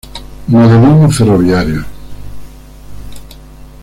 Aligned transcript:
Modelismo 0.47 1.11
ferroviario 1.11 1.85